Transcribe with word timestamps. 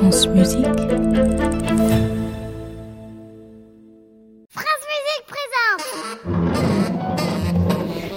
France 0.00 0.28
Musique. 0.28 0.64
France 4.48 4.84
Musique 4.88 5.26
présente 5.28 5.84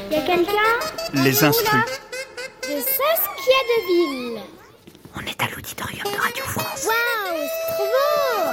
Y 0.10 0.16
a 0.16 0.22
quelqu'un? 0.22 0.72
Les 1.14 1.44
instrus. 1.44 1.84
De 2.62 2.80
Saskia 2.80 3.60
Deville 3.68 4.40
On 5.14 5.20
est 5.26 5.42
à 5.44 5.48
l'auditorium 5.54 6.06
de 6.06 6.22
Radio 6.22 6.46
France. 6.46 6.86
Waouh, 6.86 7.42
c'est 7.42 7.74
trop 7.76 7.84
beau 7.84 8.44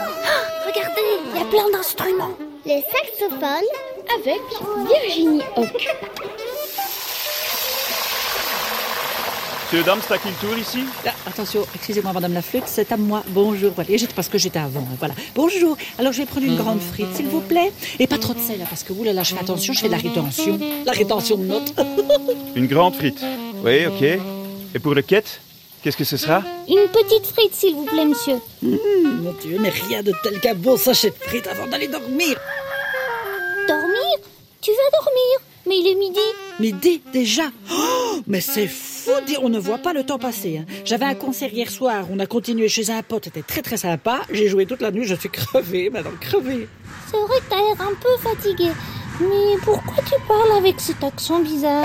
Regardez, 0.67 1.09
il 1.25 1.39
y 1.39 1.41
a 1.41 1.45
plein 1.45 1.71
d'instruments. 1.71 2.37
Les 2.67 2.83
saxophones 2.83 3.71
avec 4.12 4.43
Virginie 4.89 5.43
Hoc. 5.55 5.87
Monsieur, 9.73 9.84
dame, 9.84 10.00
c'est 10.05 10.14
à 10.14 10.18
qui 10.18 10.29
le 10.29 10.34
tour 10.34 10.59
ici? 10.59 10.80
Ah, 11.07 11.11
attention, 11.29 11.64
excusez-moi, 11.77 12.12
Madame 12.12 12.32
la 12.32 12.43
flûte, 12.43 12.64
c'est 12.66 12.91
à 12.91 12.97
moi. 12.97 13.23
Bonjour, 13.29 13.70
voilà. 13.73 13.88
Et 13.91 13.98
j'étais- 13.98 14.12
parce 14.15 14.29
que 14.29 14.37
j'étais 14.37 14.59
avant, 14.59 14.80
hein, 14.80 14.96
voilà. 14.98 15.15
Bonjour. 15.37 15.77
Alors, 15.96 16.12
je 16.12 16.19
vais 16.19 16.27
prendre 16.27 16.45
une 16.45 16.56
grande 16.56 16.80
frite, 16.80 17.06
s'il 17.15 17.27
vous 17.29 17.41
plaît. 17.41 17.70
Et 18.01 18.09
pas 18.09 18.19
trop 18.19 18.34
de 18.34 18.41
sel, 18.41 18.60
hein, 18.60 18.66
parce 18.69 18.83
que, 18.83 18.93
oulala, 18.93 19.23
je 19.23 19.33
fais 19.33 19.41
attention, 19.41 19.73
je 19.73 19.79
fais 19.79 19.87
de 19.87 19.93
la 19.93 19.98
rétention. 19.98 20.59
La 20.84 20.91
rétention 20.91 21.37
de 21.37 21.45
notes. 21.45 21.73
Une 22.56 22.66
grande 22.66 22.96
frite. 22.96 23.20
Oui, 23.65 23.87
ok. 23.87 24.02
Et 24.74 24.79
pour 24.80 24.95
le 24.95 25.02
quête 25.02 25.41
Qu'est-ce 25.84 25.96
que 25.96 26.05
ce 26.05 26.16
sera? 26.18 26.43
Une 26.68 26.88
petite 26.93 27.27
frite, 27.32 27.55
s'il 27.55 27.74
vous 27.74 27.84
plaît, 27.84 28.05
monsieur. 28.05 28.38
Mon 28.60 29.32
Dieu, 29.41 29.57
mais 29.60 29.71
rien 29.71 30.02
de 30.02 30.12
tel 30.23 30.38
qu'un 30.41 30.55
bon 30.55 30.77
sachet 30.77 31.09
de 31.10 31.15
frites 31.15 31.46
avant 31.46 31.66
d'aller 31.68 31.87
dormir. 31.88 32.37
Dormir? 33.66 34.16
Tu 34.60 34.73
vas 34.73 34.98
dormir 34.98 35.41
Mais 35.66 35.79
il 35.79 35.87
est 35.87 35.95
midi. 35.95 36.21
Midi, 36.59 37.01
déjà. 37.15 37.45
Oh, 37.73 38.21
mais 38.27 38.43
c'est 38.43 38.66
fou, 38.66 38.90
dire, 39.27 39.40
on 39.42 39.48
ne 39.48 39.59
voit 39.59 39.78
pas 39.78 39.92
le 39.92 40.04
temps 40.04 40.18
passer. 40.18 40.59
hein. 40.59 40.66
J'avais 40.84 41.04
un 41.04 41.14
concert 41.14 41.52
hier 41.52 41.70
soir, 41.70 42.06
on 42.10 42.18
a 42.18 42.27
continué 42.27 42.68
chez 42.68 42.90
un 42.90 43.02
pote, 43.02 43.24
c'était 43.24 43.42
très 43.42 43.62
très 43.62 43.76
sympa. 43.76 44.20
J'ai 44.32 44.48
joué 44.48 44.66
toute 44.66 44.80
la 44.80 44.90
nuit, 44.90 45.04
je 45.07 45.15
suis 45.15 45.30
crevée, 45.30 45.90
maintenant 45.90 46.10
crevée. 46.20 46.68
C'est 47.10 47.16
vrai 47.16 47.38
que 47.40 47.45
t'as 47.51 47.57
l'air 47.57 47.80
un 47.80 47.95
peu 47.95 48.16
fatigué. 48.23 48.70
Mais 49.20 49.59
pourquoi 49.62 50.02
tu 50.04 50.15
parles 50.26 50.57
avec 50.59 50.80
cet 50.80 51.02
accent 51.04 51.40
bizarre? 51.40 51.84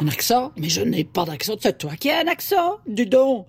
Un 0.00 0.08
accent? 0.08 0.52
Mais 0.56 0.68
je 0.68 0.80
n'ai 0.82 1.04
pas 1.04 1.24
d'accent. 1.24 1.54
C'est 1.60 1.76
toi 1.78 1.92
qui 1.98 2.10
as 2.10 2.20
un 2.20 2.26
accent 2.28 2.78
Dis 2.86 3.06
donc 3.06 3.46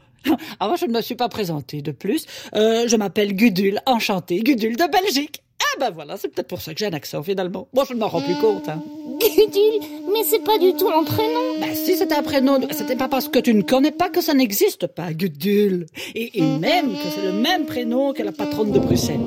Ah, 0.59 0.67
moi, 0.67 0.75
je 0.77 0.85
ne 0.85 0.91
me 0.93 1.01
suis 1.01 1.15
pas 1.15 1.29
présentée 1.29 1.81
de 1.81 1.91
plus. 1.91 2.25
Euh, 2.55 2.87
je 2.87 2.95
m'appelle 2.95 3.33
Gudule, 3.35 3.79
enchantée, 3.85 4.39
Gudule 4.39 4.75
de 4.77 4.85
Belgique. 4.91 5.43
Ah 5.73 5.79
ben 5.79 5.91
voilà, 5.91 6.17
c'est 6.17 6.27
peut-être 6.27 6.47
pour 6.47 6.61
ça 6.61 6.73
que 6.73 6.79
j'ai 6.79 6.87
un 6.87 6.93
accent 6.93 7.23
finalement. 7.23 7.67
Moi, 7.73 7.85
je 7.87 7.93
ne 7.93 7.99
m'en 7.99 8.07
rends 8.07 8.21
plus 8.21 8.35
compte. 8.35 8.67
Hein. 8.67 8.81
Gudule, 9.19 9.79
mais 10.11 10.23
c'est 10.23 10.43
pas 10.43 10.57
du 10.57 10.73
tout 10.73 10.89
un 10.89 11.03
prénom. 11.03 11.59
Ben 11.59 11.75
si 11.75 11.95
c'était 11.95 12.15
un 12.15 12.23
prénom, 12.23 12.59
c'était 12.71 12.95
pas 12.95 13.07
parce 13.07 13.27
que 13.27 13.39
tu 13.39 13.53
ne 13.53 13.61
connais 13.61 13.91
pas 13.91 14.09
que 14.09 14.21
ça 14.21 14.33
n'existe 14.33 14.87
pas, 14.87 15.13
Gudule. 15.13 15.85
Et, 16.15 16.39
et 16.39 16.41
même 16.41 16.91
que 16.93 17.09
c'est 17.15 17.23
le 17.23 17.33
même 17.33 17.65
prénom 17.65 18.13
que 18.13 18.23
la 18.23 18.31
patronne 18.31 18.71
de 18.71 18.79
Bruxelles. 18.79 19.19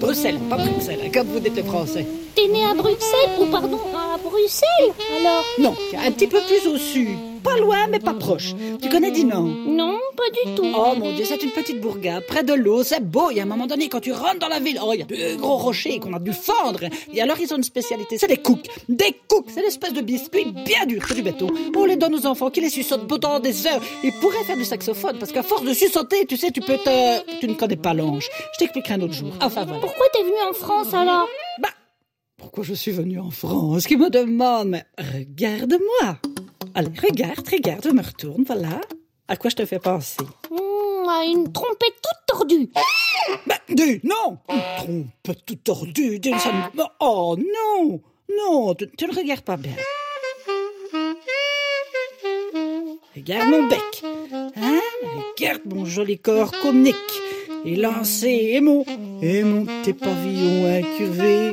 Bruxelles, 0.00 0.38
pas 0.48 0.56
Bruxelles, 0.56 1.00
hein, 1.04 1.10
comme 1.12 1.26
vous 1.28 1.40
dites 1.40 1.56
les 1.56 1.62
Français. 1.62 2.06
T'es 2.34 2.48
né 2.48 2.64
à 2.64 2.72
Bruxelles 2.74 3.30
Ou 3.38 3.46
pardon, 3.46 3.78
à 3.94 4.16
Bruxelles 4.16 4.94
Alors? 5.20 5.44
Non, 5.58 5.74
un 5.98 6.10
petit 6.10 6.26
peu 6.26 6.38
plus 6.48 6.66
au 6.68 6.78
sud. 6.78 7.18
Pas 7.44 7.56
loin, 7.58 7.86
mais 7.90 7.98
pas 7.98 8.14
proche. 8.14 8.54
Tu 8.80 8.88
connais 8.88 9.10
Dinan? 9.10 9.42
Non, 9.42 9.98
pas 10.16 10.30
du 10.30 10.54
tout. 10.54 10.72
Oh 10.76 10.94
mon 10.96 11.12
dieu, 11.14 11.24
c'est 11.24 11.42
une 11.42 11.50
petite 11.50 11.80
bourgade, 11.80 12.24
près 12.26 12.42
de 12.44 12.52
l'eau, 12.52 12.82
c'est 12.82 13.00
beau. 13.02 13.30
Il 13.30 13.36
y 13.36 13.40
a 13.40 13.42
un 13.44 13.46
moment 13.46 13.66
donné, 13.66 13.88
quand 13.88 14.00
tu 14.00 14.12
rentres 14.12 14.38
dans 14.38 14.48
la 14.48 14.60
ville, 14.60 14.78
oh, 14.82 14.92
il 14.92 15.00
y 15.00 15.02
a 15.02 15.06
de 15.06 15.36
gros 15.36 15.56
rochers 15.56 15.98
qu'on 15.98 16.12
a 16.12 16.18
dû 16.18 16.32
fendre. 16.32 16.84
Et 17.12 17.20
alors, 17.20 17.38
ils 17.40 17.52
ont 17.52 17.56
une 17.56 17.62
spécialité, 17.62 18.18
c'est 18.18 18.28
des 18.28 18.36
cooks. 18.36 18.68
Des 18.88 19.14
cooks, 19.28 19.50
c'est 19.54 19.62
l'espèce 19.62 19.92
de 19.92 20.00
biscuits 20.00 20.52
bien 20.64 20.86
dur 20.86 21.06
que 21.06 21.14
du 21.14 21.22
béton. 21.22 21.48
On 21.76 21.84
les 21.84 21.96
donne 21.96 22.14
aux 22.14 22.26
enfants 22.26 22.50
qui 22.50 22.60
les 22.60 22.70
suçotent 22.70 23.06
pendant 23.06 23.40
des 23.40 23.66
heures. 23.66 23.82
Ils 24.04 24.12
pourraient 24.12 24.44
faire 24.44 24.56
du 24.56 24.64
saxophone, 24.64 25.18
parce 25.18 25.32
qu'à 25.32 25.42
force 25.42 25.64
de 25.64 25.72
suçoter, 25.74 26.26
tu 26.26 26.36
sais, 26.36 26.50
tu 26.50 26.60
peux 26.60 26.78
te... 26.78 27.38
Tu 27.40 27.48
ne 27.48 27.54
connais 27.54 27.76
pas 27.76 27.94
l'ange. 27.94 28.28
Je 28.54 28.58
t'expliquerai 28.58 28.94
un 28.94 29.00
autre 29.02 29.14
jour. 29.14 29.32
Enfin, 29.40 29.64
voilà. 29.64 29.80
Pourquoi 29.80 30.06
t'es 30.12 30.22
venu 30.22 30.34
en 30.48 30.52
France 30.52 30.92
alors? 30.92 31.28
Bah, 31.60 31.68
pourquoi 32.36 32.64
je 32.64 32.74
suis 32.74 32.92
venue 32.92 33.18
en 33.18 33.30
France? 33.30 33.86
Qui 33.86 33.96
me 33.96 34.10
demande, 34.10 34.68
mais 34.68 34.84
regarde-moi. 34.98 36.18
Allez, 36.74 36.90
regarde, 37.00 37.48
regarde, 37.50 37.84
je 37.84 37.90
me 37.90 38.02
retourne, 38.02 38.44
voilà. 38.46 38.80
À 39.30 39.36
quoi 39.36 39.48
je 39.48 39.54
te 39.56 39.64
fais 39.64 39.78
penser? 39.78 40.24
Hmm, 40.50 41.08
à 41.08 41.24
Une 41.24 41.52
trompette 41.52 41.94
toute 42.02 42.26
tordue. 42.26 42.68
Bah, 43.46 43.54
dis, 43.68 44.00
non 44.02 44.38
Une 44.88 45.06
trompe 45.24 45.36
tout 45.46 45.54
tordue, 45.54 46.18
dis, 46.18 46.32
ça 46.40 46.50
ne- 46.52 46.82
Oh, 46.98 47.36
non 47.38 48.00
Non, 48.28 48.74
tu, 48.74 49.06
ne 49.06 49.14
regardes 49.14 49.42
pas 49.42 49.56
bien. 49.56 49.76
Regarde 53.14 53.48
mon 53.50 53.66
bec. 53.68 54.02
Hein? 54.56 54.80
Regarde 55.36 55.60
mon 55.66 55.84
joli 55.84 56.18
corps 56.18 56.50
conique. 56.62 56.96
Élancé, 57.64 58.50
et 58.54 58.60
mon... 58.60 58.84
Et 59.22 59.44
mon 59.44 59.64
petit 59.66 59.92
pavillon 59.92 60.66
incurvé. 60.74 61.52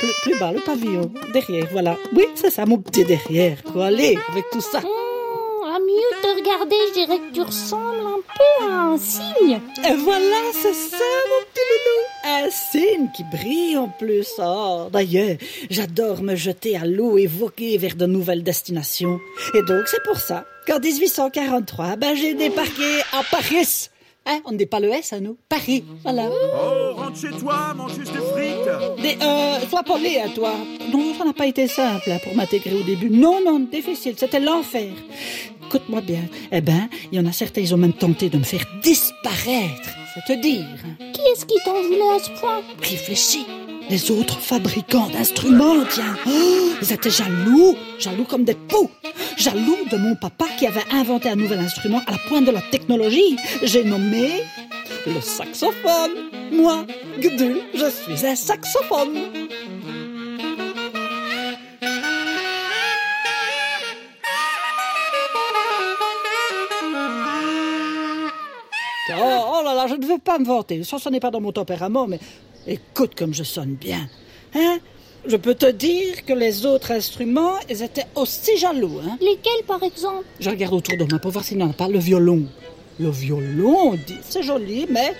Plus, 0.00 0.12
plus 0.22 0.38
bas, 0.40 0.50
le 0.52 0.60
pavillon. 0.60 1.12
Derrière, 1.32 1.68
voilà. 1.70 1.96
Oui, 2.14 2.24
c'est 2.34 2.50
ça, 2.50 2.66
mon 2.66 2.78
petit 2.78 3.04
derrière, 3.04 3.62
quoi. 3.62 3.86
Allez, 3.86 4.18
avec 4.30 4.50
tout 4.50 4.60
ça. 4.60 4.82
Te 6.22 6.28
regarder, 6.28 6.76
je 6.88 6.92
dirais 6.94 7.18
que 7.18 7.34
tu 7.34 7.42
ressembles 7.42 8.00
un 8.00 8.20
peu 8.20 8.70
à 8.70 8.74
un 8.92 8.98
cygne. 8.98 9.60
Et 9.88 9.94
voilà, 9.96 10.40
c'est 10.52 10.74
ça, 10.74 10.96
mon 11.28 11.44
petit 11.52 11.66
loulou. 11.70 12.46
Un 12.46 12.50
signe 12.50 13.08
qui 13.14 13.24
brille 13.24 13.76
en 13.76 13.88
plus. 13.88 14.28
Oh, 14.38 14.88
d'ailleurs, 14.92 15.36
j'adore 15.70 16.22
me 16.22 16.34
jeter 16.34 16.76
à 16.76 16.84
l'eau 16.86 17.18
et 17.18 17.26
voguer 17.26 17.78
vers 17.78 17.94
de 17.96 18.06
nouvelles 18.06 18.42
destinations. 18.42 19.20
Et 19.54 19.62
donc, 19.62 19.86
c'est 19.86 20.02
pour 20.04 20.18
ça 20.18 20.44
qu'en 20.66 20.80
1843, 20.80 21.96
ben, 21.96 22.14
j'ai 22.16 22.34
débarqué 22.34 23.00
à 23.12 23.22
Paris. 23.30 23.88
Hein, 24.28 24.40
on 24.44 24.50
ne 24.50 24.56
dit 24.56 24.66
pas 24.66 24.80
le 24.80 24.88
S 24.88 25.12
à 25.12 25.20
nous? 25.20 25.36
Paris, 25.48 25.84
voilà. 26.02 26.28
Oh, 26.28 26.94
rentre 26.96 27.16
chez 27.16 27.30
toi, 27.30 27.72
mange 27.76 27.94
juste 27.94 28.12
des 28.12 28.18
frites 28.18 29.00
Des, 29.00 29.24
euh, 29.24 29.60
sois 29.70 29.84
poli 29.84 30.18
à 30.18 30.28
toi. 30.30 30.52
Non, 30.92 31.14
ça 31.16 31.24
n'a 31.24 31.32
pas 31.32 31.46
été 31.46 31.68
simple 31.68 32.10
hein, 32.10 32.18
pour 32.24 32.34
m'intégrer 32.34 32.74
au 32.74 32.82
début. 32.82 33.08
Non, 33.08 33.38
non, 33.44 33.60
difficile, 33.60 34.14
c'était 34.16 34.40
l'enfer. 34.40 34.88
Écoute-moi 35.66 36.00
bien. 36.00 36.22
Eh 36.52 36.60
ben, 36.60 36.88
il 37.10 37.18
y 37.18 37.20
en 37.20 37.26
a 37.26 37.32
certains, 37.32 37.60
ils 37.60 37.74
ont 37.74 37.78
même 37.78 37.92
tenté 37.92 38.28
de 38.28 38.38
me 38.38 38.44
faire 38.44 38.64
disparaître. 38.82 39.90
C'est 40.14 40.32
te 40.32 40.40
dire. 40.40 40.64
Qui 41.12 41.20
est-ce 41.22 41.44
qui 41.44 41.56
t'en 41.64 41.82
voulait 41.82 42.16
à 42.16 42.18
ce 42.22 42.30
point? 42.40 42.62
Réfléchis. 42.80 43.46
Les 43.90 44.10
autres 44.12 44.38
fabricants 44.38 45.08
d'instruments, 45.08 45.84
tiens. 45.90 46.16
Oh, 46.26 46.70
ils 46.80 46.92
étaient 46.92 47.10
jaloux, 47.10 47.74
jaloux 47.98 48.24
comme 48.24 48.44
des 48.44 48.54
poux. 48.54 48.88
Jaloux 49.36 49.76
de 49.90 49.96
mon 49.96 50.14
papa 50.14 50.46
qui 50.56 50.66
avait 50.66 50.84
inventé 50.92 51.28
un 51.30 51.36
nouvel 51.36 51.58
instrument 51.58 52.00
à 52.06 52.12
la 52.12 52.18
pointe 52.28 52.44
de 52.44 52.52
la 52.52 52.62
technologie. 52.70 53.36
J'ai 53.64 53.82
nommé 53.82 54.42
le 55.06 55.20
saxophone. 55.20 56.12
Moi, 56.52 56.86
Gudule, 57.18 57.60
je 57.74 57.90
suis 57.90 58.26
un 58.26 58.36
saxophone. 58.36 59.45
Je 69.86 69.94
ne 69.94 70.06
veux 70.06 70.18
pas 70.18 70.38
me 70.38 70.44
vanter. 70.44 70.82
Ça, 70.84 70.98
ce 70.98 71.08
n'est 71.08 71.20
pas 71.20 71.30
dans 71.30 71.40
mon 71.40 71.52
tempérament, 71.52 72.06
mais 72.06 72.20
écoute 72.66 73.14
comme 73.16 73.34
je 73.34 73.42
sonne 73.42 73.74
bien. 73.74 74.08
Hein 74.54 74.78
Je 75.26 75.36
peux 75.36 75.54
te 75.54 75.70
dire 75.70 76.24
que 76.24 76.32
les 76.32 76.66
autres 76.66 76.92
instruments, 76.92 77.54
ils 77.68 77.82
étaient 77.82 78.06
aussi 78.14 78.56
jaloux. 78.56 79.00
Hein 79.04 79.18
Lesquels 79.20 79.64
par 79.66 79.82
exemple? 79.82 80.24
Je 80.40 80.50
regarde 80.50 80.74
autour 80.74 80.96
de 80.96 81.04
moi 81.04 81.18
pour 81.18 81.30
voir 81.30 81.44
s'il 81.44 81.58
n'y 81.58 81.62
en 81.62 81.70
a 81.70 81.74
pas. 81.74 81.88
Le 81.88 81.98
violon. 81.98 82.46
Le 82.98 83.10
violon, 83.10 83.98
c'est 84.22 84.42
joli, 84.42 84.86
mais 84.88 85.12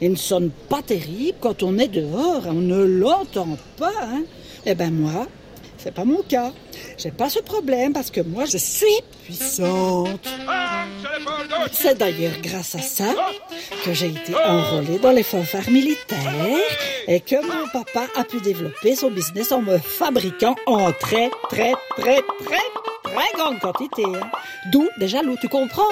il 0.00 0.10
ne 0.10 0.16
sonne 0.16 0.50
pas 0.68 0.82
terrible 0.82 1.38
quand 1.40 1.62
on 1.62 1.78
est 1.78 1.88
dehors. 1.88 2.42
On 2.46 2.54
ne 2.54 2.82
l'entend 2.82 3.56
pas. 3.76 3.92
Hein 4.02 4.22
eh 4.66 4.74
ben 4.74 4.92
moi, 4.92 5.26
c'est 5.82 5.94
pas 5.94 6.04
mon 6.04 6.22
cas. 6.22 6.52
J'ai 6.98 7.10
pas 7.10 7.28
ce 7.30 7.38
problème 7.40 7.92
parce 7.92 8.10
que 8.10 8.20
moi, 8.20 8.44
je 8.44 8.58
suis 8.58 9.00
puissante. 9.24 10.28
C'est 11.72 11.96
d'ailleurs 11.98 12.38
grâce 12.42 12.74
à 12.74 12.80
ça 12.82 13.14
que 13.84 13.92
j'ai 13.92 14.08
été 14.08 14.34
enrôlée 14.34 14.98
dans 14.98 15.10
les 15.12 15.22
fanfares 15.22 15.70
militaires 15.70 16.58
et 17.06 17.20
que 17.20 17.36
mon 17.36 17.66
papa 17.68 18.06
a 18.16 18.24
pu 18.24 18.40
développer 18.40 18.94
son 18.96 19.10
business 19.10 19.52
en 19.52 19.62
me 19.62 19.78
fabriquant 19.78 20.54
en 20.66 20.92
très, 20.92 21.30
très, 21.48 21.72
très, 21.96 22.22
très, 22.44 22.62
très 23.04 23.32
grande 23.34 23.58
quantité. 23.60 24.04
hein. 24.04 24.30
D'où 24.72 24.88
des 24.98 25.08
jaloux, 25.08 25.36
tu 25.40 25.48
comprends 25.48 25.82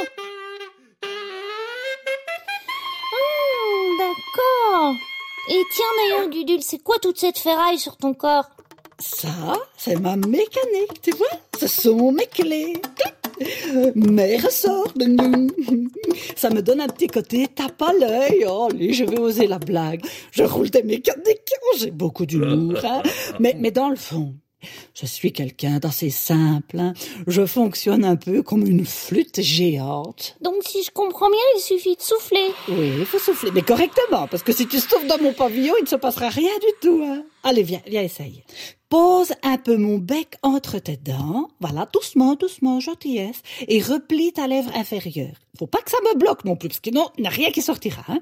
Hmm, 3.12 3.98
D'accord. 3.98 4.94
Et 5.50 5.62
tiens 5.72 5.86
d'ailleurs, 5.98 6.28
Gudule, 6.28 6.62
c'est 6.62 6.82
quoi 6.82 6.96
toute 7.00 7.18
cette 7.18 7.38
ferraille 7.38 7.78
sur 7.78 7.96
ton 7.96 8.12
corps? 8.14 8.48
Ça, 9.00 9.56
c'est 9.76 9.98
ma 10.00 10.16
mécanique, 10.16 11.00
tu 11.02 11.12
vois 11.12 11.28
Ce 11.58 11.66
sont 11.68 12.10
mes 12.12 12.26
clés. 12.26 12.74
Mes 13.94 14.36
ressorts. 14.38 14.92
Ça 16.34 16.50
me 16.50 16.60
donne 16.60 16.80
un 16.80 16.88
petit 16.88 17.06
côté 17.06 17.46
tape 17.46 17.80
à 17.82 17.92
l'œil. 17.92 18.44
Oh, 18.48 18.68
allez, 18.70 18.92
je 18.92 19.04
vais 19.04 19.18
oser 19.20 19.46
la 19.46 19.58
blague. 19.60 20.04
Je 20.32 20.42
roule 20.42 20.70
des 20.70 20.82
mécaniques. 20.82 21.52
Oh, 21.62 21.76
j'ai 21.78 21.92
beaucoup 21.92 22.26
d'humour. 22.26 22.78
hein. 22.84 23.02
Mais, 23.38 23.54
mais 23.56 23.70
dans 23.70 23.90
le 23.90 23.96
fond, 23.96 24.34
Je 24.94 25.06
suis 25.06 25.32
quelqu'un 25.32 25.78
d'assez 25.78 26.10
simple. 26.10 26.78
hein. 26.78 26.93
Je 27.26 27.46
fonctionne 27.46 28.05
un 28.05 28.16
peu 28.16 28.43
comme 28.43 28.66
une 28.66 28.84
flûte 28.84 29.40
géante. 29.40 30.37
Donc 30.40 30.55
si 30.66 30.82
je 30.82 30.90
comprends 30.90 31.31
bien, 31.31 31.38
il 31.56 31.60
suffit 31.60 31.96
de 31.96 32.02
souffler. 32.02 32.49
Oui, 32.69 32.93
il 32.99 33.06
faut 33.06 33.19
souffler, 33.19 33.50
mais 33.52 33.62
correctement, 33.62 34.26
parce 34.28 34.43
que 34.43 34.52
si 34.52 34.66
tu 34.66 34.78
souffles 34.81 35.06
dans 35.06 35.19
mon 35.22 35.32
pavillon, 35.32 35.75
il 35.78 35.84
ne 35.84 35.88
se 35.88 35.96
passera 35.96 36.28
rien 36.28 36.52
du 36.60 36.88
tout. 36.88 37.02
Hein. 37.05 37.25
Allez, 37.44 37.62
viens, 37.62 37.81
viens, 37.87 38.02
essaye. 38.02 38.43
Pose 38.88 39.32
un 39.43 39.58
peu 39.58 39.76
mon 39.76 39.99
bec 39.99 40.37
entre 40.43 40.78
tes 40.78 40.96
dents, 40.96 41.49
voilà, 41.61 41.87
doucement, 41.93 42.34
doucement, 42.34 42.81
gentillesse, 42.81 43.43
et 43.69 43.81
replie 43.82 44.32
ta 44.32 44.46
lèvre 44.46 44.70
inférieure. 44.75 45.34
Faut 45.58 45.66
pas 45.66 45.81
que 45.82 45.90
ça 45.90 45.99
me 46.04 46.19
bloque 46.19 46.44
non 46.44 46.56
plus, 46.56 46.69
parce 46.69 46.81
que 46.81 46.90
non, 46.90 47.08
il 47.19 47.22
n'y 47.22 47.26
a 47.26 47.31
rien 47.31 47.50
qui 47.50 47.61
sortira. 47.62 48.02
Hein. 48.08 48.20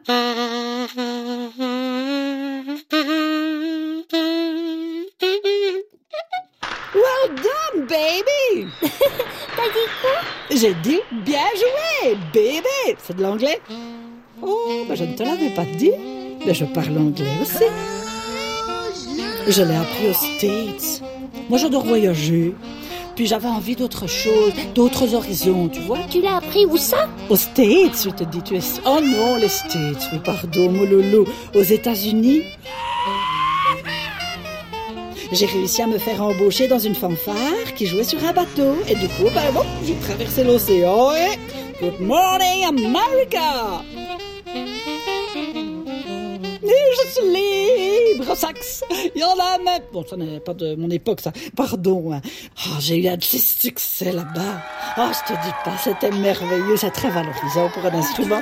Well 6.97 7.37
done, 7.37 7.87
baby! 7.87 8.71
T'as 8.81 9.69
dit 9.69 9.89
quoi? 10.01 10.19
J'ai 10.51 10.73
dit 10.75 11.01
bien 11.25 11.47
joué, 11.55 12.17
bébé. 12.33 12.97
C'est 12.99 13.17
de 13.17 13.23
l'anglais? 13.23 13.61
Oh, 14.41 14.85
ben 14.89 14.95
je 14.95 15.05
ne 15.05 15.15
te 15.15 15.23
l'avais 15.23 15.51
pas 15.51 15.65
dit. 15.65 15.93
Mais 16.47 16.55
je 16.55 16.65
parle 16.65 16.97
anglais 16.97 17.27
aussi. 17.43 17.65
Je 19.47 19.63
l'ai 19.63 19.77
appris 19.77 20.09
aux 20.09 20.15
States. 20.15 21.03
Moi, 21.51 21.59
j'adore 21.59 21.85
voyager. 21.85 22.55
Puis 23.15 23.27
j'avais 23.27 23.49
envie 23.49 23.77
d'autre 23.77 24.07
chose, 24.07 24.53
d'autres 24.75 25.15
horizons, 25.15 25.69
tu 25.69 25.81
vois? 25.81 25.99
Tu 26.11 26.21
l'as 26.21 26.37
appris 26.37 26.67
où 26.67 26.77
ça? 26.77 27.09
Aux 27.31 27.37
States, 27.37 28.03
je 28.05 28.11
te 28.11 28.25
dis, 28.25 28.43
tu 28.43 28.57
es... 28.57 28.61
Oh 28.87 29.01
non, 29.03 29.37
les 29.37 29.49
States, 29.49 30.09
oui, 30.13 30.19
pardon, 30.25 30.71
mon 30.71 30.85
loulou. 30.85 31.27
Aux 31.55 31.63
États-Unis? 31.63 32.43
J'ai 35.33 35.47
réussi 35.47 35.83
à 35.83 35.87
me 35.87 35.99
faire 35.99 36.23
embaucher 36.23 36.69
dans 36.69 36.79
une 36.79 36.95
fanfare 36.95 37.75
qui 37.77 37.87
jouait 37.87 38.05
sur 38.05 38.25
un 38.25 38.33
bateau. 38.33 38.77
Et 38.89 38.95
du 38.95 39.09
coup, 39.09 39.29
ben 39.35 39.53
bon, 39.53 39.63
j'ai 39.85 39.95
traversé 39.97 40.45
l'océan 40.45 41.13
et... 41.13 41.39
Good 41.81 42.01
morning, 42.01 42.65
America! 42.65 43.83
Je 46.99 47.11
suis 47.11 47.29
libre, 47.29 48.35
sax. 48.35 48.83
Il 49.15 49.21
y 49.21 49.25
en 49.25 49.39
a 49.39 49.59
même. 49.59 49.83
Bon, 49.93 50.05
ça 50.09 50.17
n'est 50.17 50.41
pas 50.41 50.55
de 50.55 50.75
mon 50.77 50.89
époque, 50.91 51.21
ça. 51.21 51.33
Pardon. 51.55 52.13
Ah, 52.13 52.21
j'ai 52.81 52.97
eu 52.97 53.09
un 53.09 53.17
petit 53.17 53.39
succès 53.39 54.13
là-bas. 54.13 54.63
Ah, 54.97 55.11
je 55.13 55.35
te 55.35 55.39
dis 55.41 55.53
pas, 55.65 55.77
c'était 55.83 56.11
merveilleux. 56.11 56.77
C'est 56.77 56.91
très 56.91 57.11
valorisant 57.11 57.69
pour 57.73 57.85
un 57.85 57.95
instrument. 57.95 58.41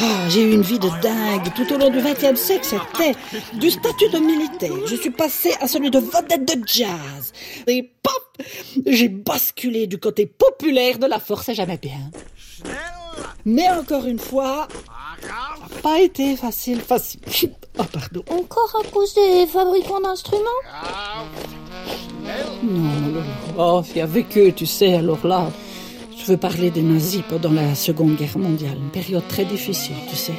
Ah, 0.00 0.28
j'ai 0.28 0.42
eu 0.42 0.52
une 0.52 0.62
vie 0.62 0.78
de 0.78 0.88
dingue 1.02 1.52
tout 1.54 1.72
au 1.72 1.78
long 1.78 1.90
du 1.90 1.98
XXe 1.98 2.40
siècle. 2.40 2.64
C'était 2.64 3.14
du 3.54 3.70
statut 3.70 4.08
de 4.10 4.18
militaire. 4.18 4.86
Je 4.86 4.96
suis 4.96 5.10
passé 5.10 5.54
à 5.60 5.68
celui 5.68 5.90
de 5.90 5.98
vedette 5.98 6.44
de 6.44 6.62
jazz. 6.66 7.32
Et 7.66 7.90
pop, 8.02 8.46
j'ai 8.86 9.08
basculé 9.08 9.86
du 9.86 9.98
côté 9.98 10.26
populaire 10.26 10.98
de 10.98 11.06
la 11.06 11.18
force 11.18 11.48
et 11.48 11.54
jamais 11.54 11.78
bien. 11.78 12.10
Mais 13.44 13.68
encore 13.68 14.06
une 14.06 14.18
fois, 14.18 14.68
ça 15.20 15.28
n'a 15.28 15.80
pas 15.82 16.00
été 16.00 16.36
facile, 16.36 16.80
facile. 16.80 17.20
Oh, 17.78 17.84
pardon. 17.92 18.22
Encore 18.30 18.82
à 18.82 18.88
cause 18.90 19.14
des 19.14 19.46
fabricants 19.46 20.00
d'instruments? 20.00 20.44
Non, 22.62 22.80
non, 23.10 23.22
oh, 23.58 23.82
il 23.90 23.98
y 23.98 24.00
avait 24.00 24.24
que, 24.24 24.50
tu 24.50 24.66
sais, 24.66 24.94
alors 24.94 25.26
là, 25.26 25.50
je 26.20 26.26
veux 26.26 26.36
parler 26.36 26.70
des 26.70 26.82
nazis 26.82 27.22
pendant 27.28 27.50
la 27.50 27.74
Seconde 27.74 28.16
Guerre 28.16 28.36
mondiale, 28.36 28.76
une 28.76 28.90
période 28.90 29.26
très 29.28 29.44
difficile, 29.44 29.96
tu 30.08 30.16
sais. 30.16 30.34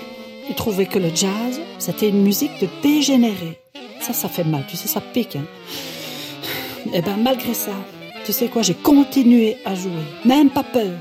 Ils 0.48 0.56
trouvaient 0.56 0.86
que 0.86 1.00
le 1.00 1.10
jazz, 1.10 1.60
c'était 1.80 2.10
une 2.10 2.22
musique 2.22 2.60
de 2.62 2.68
dégénérés. 2.83 3.60
Ça, 4.00 4.13
ça 4.13 4.30
fait 4.30 4.44
mal, 4.44 4.66
tu 4.69 4.78
sais, 4.78 4.88
ça 4.88 5.01
pique. 5.01 5.36
Hein. 5.36 5.45
Eh 6.94 7.01
ben, 7.01 7.18
malgré 7.18 7.54
ça, 7.54 7.74
tu 8.25 8.31
sais 8.31 8.48
quoi, 8.48 8.62
j'ai 8.62 8.74
continué 8.74 9.57
à 9.66 9.74
jouer, 9.74 9.92
même 10.25 10.50
pas 10.50 10.63
peur. 10.63 10.92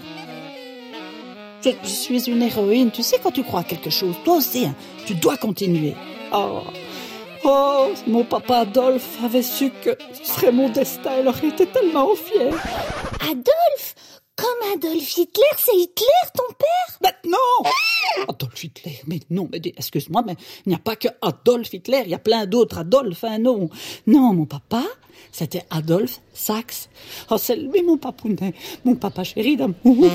Je, 1.63 1.73
suis 1.85 2.31
une 2.31 2.43
héroïne, 2.43 2.91
tu 2.91 3.03
sais, 3.03 3.19
quand 3.23 3.33
tu 3.33 3.43
crois 3.43 3.61
à 3.61 3.65
quelque 3.65 3.91
chose, 3.91 4.15
toi 4.25 4.37
aussi, 4.37 4.65
hein, 4.65 4.75
tu 5.05 5.15
dois 5.15 5.37
continuer. 5.37 5.95
Oh, 6.33 6.63
oh, 7.45 7.89
mon 8.07 8.25
papa 8.25 8.61
Adolphe 8.61 9.19
avait 9.23 9.43
su 9.43 9.71
que 9.85 9.91
ce 10.23 10.33
serait 10.33 10.53
mon 10.53 10.71
destin, 10.71 11.11
il 11.21 11.29
aurait 11.29 11.49
été 11.49 11.67
tellement 11.67 12.15
fier. 12.15 12.55
Adolphe? 13.21 13.95
Comme 14.41 14.73
Adolf 14.73 15.19
Hitler, 15.19 15.43
c'est 15.59 15.77
Hitler 15.77 16.07
ton 16.35 16.55
père? 16.55 16.99
Maintenant 17.03 17.71
Adolf 18.27 18.65
Hitler, 18.65 19.01
mais 19.07 19.21
non, 19.29 19.49
mais 19.53 19.61
excuse-moi, 19.77 20.23
mais 20.27 20.37
il 20.65 20.71
n'y 20.71 20.75
a 20.75 20.79
pas 20.79 20.97
que 20.97 21.09
Adolf 21.21 21.73
Hitler, 21.75 22.03
il 22.07 22.11
y 22.11 22.15
a 22.15 22.19
plein 22.19 22.47
d'autres 22.47 22.79
Adolphe, 22.79 23.25
hein, 23.25 23.39
non. 23.39 23.69
Non, 24.07 24.33
mon 24.33 24.47
papa, 24.47 24.83
c'était 25.31 25.65
Adolphe 25.69 26.21
Sax. 26.33 26.89
Oh, 27.31 27.37
c'est 27.37 27.57
lui 27.57 27.83
mon 27.83 27.99
papounet, 27.99 28.55
mon 28.85 28.95
papa 28.95 29.25
chéri 29.25 29.57
d'amour. 29.57 30.11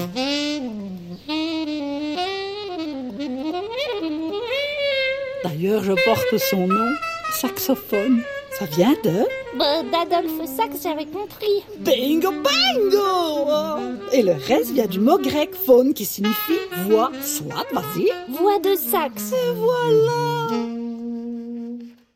D'ailleurs, 5.44 5.83
je 5.83 5.94
porte 6.04 6.38
son 6.50 6.68
nom, 6.68 6.92
saxophone. 7.31 8.24
Ça 8.57 8.66
vient 8.66 8.95
de 9.04 9.27
bah, 9.60 9.83
D'Adolphe 9.83 10.45
Sax, 10.45 10.81
j'avais 10.81 11.06
compris. 11.06 11.63
Bingo 11.80 12.31
Bango 12.31 12.45
Oh. 12.98 13.14
Et 14.17 14.21
le 14.21 14.31
reste 14.31 14.71
vient 14.71 14.85
du 14.85 15.01
mot 15.01 15.17
grec 15.17 15.53
faune 15.53 15.94
qui 15.94 16.06
signifie 16.06 16.53
voix, 16.88 17.12
soit, 17.21 17.65
vas-y. 17.73 18.07
Voix 18.29 18.59
de 18.59 18.73
sax. 18.73 19.33
Et 19.33 19.51
voilà 19.53 20.47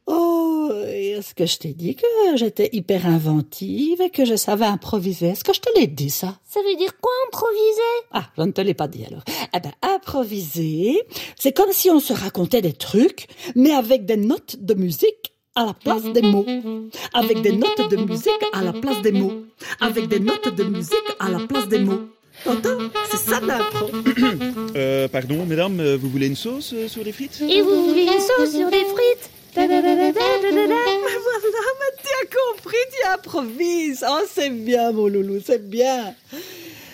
Oh, 0.08 0.72
est-ce 0.88 1.36
que 1.36 1.46
je 1.46 1.58
t'ai 1.58 1.74
dit 1.74 1.98
que 1.98 2.38
j'étais 2.38 2.70
hyper 2.72 3.06
inventive 3.06 4.00
et 4.00 4.10
que 4.12 4.24
je 4.24 4.36
savais 4.38 4.66
improviser? 4.66 5.28
Est-ce 5.28 5.44
que 5.44 5.54
je 5.54 5.60
te 5.60 5.78
l'ai 5.78 5.88
dit 5.88 6.10
ça? 6.10 6.40
Ça 6.48 6.62
veut 6.62 6.78
dire 6.78 6.98
quoi 7.02 7.12
improviser? 7.28 8.08
Ah, 8.14 8.30
je 8.38 8.44
ne 8.44 8.52
te 8.54 8.62
l'ai 8.62 8.74
pas 8.74 8.88
dit 8.88 9.04
alors. 9.06 9.24
Eh 9.54 9.60
ben, 9.60 9.74
improviser, 9.82 11.02
c'est 11.38 11.52
comme 11.52 11.74
si 11.74 11.90
on 11.90 12.00
se 12.00 12.14
racontait 12.14 12.62
des 12.62 12.72
trucs, 12.72 13.28
mais 13.56 13.72
avec 13.74 14.06
des 14.06 14.16
notes 14.16 14.56
de 14.62 14.74
musique 14.74 15.34
à 15.56 15.66
la 15.66 15.74
place 15.74 16.04
des 16.04 16.22
mots. 16.22 16.46
Avec 17.14 17.42
des 17.42 17.52
notes 17.52 17.90
de 17.90 17.98
musique 17.98 18.46
à 18.54 18.62
la 18.64 18.74
place 18.74 19.02
des 19.02 19.12
mots. 19.12 19.46
Avec 19.80 20.08
des 20.08 20.20
notes 20.20 20.56
de 20.56 20.64
musique 20.64 21.10
à 21.20 21.30
la 21.30 21.40
place 21.40 21.68
des 21.68 21.80
mots. 21.80 22.10
T'entends 22.44 22.78
C'est 23.10 23.18
ça 23.18 23.40
l'impro. 23.40 23.90
Euh, 24.76 25.08
pardon, 25.08 25.46
mesdames, 25.46 25.80
euh, 25.80 25.98
vous 25.98 26.10
voulez 26.10 26.28
une 26.28 26.36
sauce 26.36 26.74
euh, 26.74 26.88
sur 26.88 27.04
les 27.04 27.12
frites? 27.12 27.42
Et 27.42 27.62
vous 27.62 27.88
voulez 27.88 28.04
une 28.04 28.22
sauce 28.22 28.56
sur 28.56 28.70
des 28.70 28.86
frites? 28.86 29.30
Voilà, 29.56 29.82
mais 29.82 29.92
tu 32.02 32.10
as 32.14 32.28
compris, 32.54 32.78
tu 32.92 33.08
improvises. 33.12 34.06
Oh, 34.08 34.22
c'est 34.32 34.52
bien, 34.52 34.92
mon 34.92 35.08
loulou, 35.08 35.40
c'est 35.44 35.68
bien. 35.68 36.14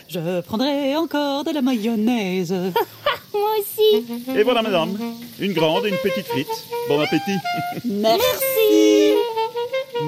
Je 0.08 0.42
prendrai 0.42 0.96
encore 0.96 1.44
de 1.44 1.52
la 1.52 1.62
mayonnaise. 1.62 2.54
Moi 3.38 3.50
aussi. 3.60 4.06
Et 4.38 4.44
voilà, 4.44 4.62
madame. 4.62 4.98
Une 5.40 5.54
grande 5.54 5.86
et 5.86 5.90
une 5.90 5.98
petite 5.98 6.26
frite. 6.28 6.48
Bon 6.88 7.00
appétit. 7.00 7.38
Merci. 7.86 9.14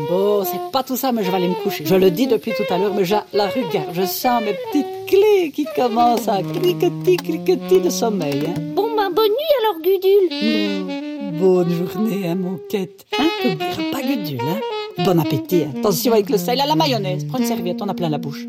Bon, 0.09 0.43
c'est 0.45 0.71
pas 0.71 0.83
tout 0.83 0.95
ça, 0.97 1.11
mais 1.11 1.23
je 1.23 1.31
vais 1.31 1.37
aller 1.37 1.47
me 1.47 1.55
coucher. 1.55 1.85
Je 1.85 1.95
le 1.95 2.11
dis 2.11 2.27
depuis 2.27 2.51
tout 2.53 2.71
à 2.73 2.77
l'heure, 2.77 2.93
mais 2.93 3.05
je 3.05 3.15
la 3.33 3.47
regarde. 3.47 3.89
Je 3.93 4.05
sens 4.05 4.41
mes 4.43 4.53
petites 4.53 5.05
clés 5.07 5.51
qui 5.53 5.65
commencent 5.75 6.27
à 6.27 6.41
cliquetis, 6.41 7.17
cliquetis 7.17 7.79
de 7.81 7.89
sommeil. 7.89 8.43
Hein. 8.47 8.53
Bon, 8.75 8.95
ben, 8.95 9.09
bonne 9.09 9.29
nuit 9.29 9.53
alors, 9.61 9.81
Gudule. 9.81 11.39
Bonne 11.39 11.69
journée, 11.87 12.27
hein, 12.27 12.35
mon 12.35 12.57
quête. 12.69 13.05
Hein, 13.17 13.27
t'oublieras 13.41 13.91
pas 13.91 14.01
Gudule, 14.01 14.41
hein. 14.41 14.59
Bon 15.03 15.19
appétit. 15.19 15.63
hein. 15.63 15.73
Attention 15.79 16.11
avec 16.13 16.29
le 16.29 16.37
sel 16.37 16.59
à 16.59 16.65
la 16.65 16.75
mayonnaise. 16.75 17.25
Prends 17.27 17.37
une 17.39 17.45
serviette, 17.45 17.81
on 17.81 17.87
a 17.89 17.93
plein 17.93 18.09
la 18.09 18.17
bouche. 18.17 18.45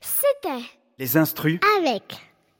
C'était 0.00 0.62
Les 0.98 1.16
instrus 1.16 1.60
avec 1.80 2.02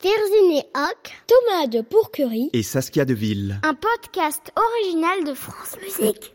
Virginie 0.04 0.64
Hoc, 0.76 1.12
Thomas 1.26 1.66
de 1.66 1.80
Pourquerie. 1.80 2.50
et 2.52 2.62
Saskia 2.62 3.06
Deville. 3.06 3.58
un 3.62 3.72
podcast 3.72 4.52
original 4.54 5.24
de 5.24 5.32
France 5.32 5.78
Musique. 5.80 6.34